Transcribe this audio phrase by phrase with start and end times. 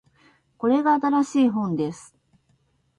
[0.57, 2.15] これが新しい本です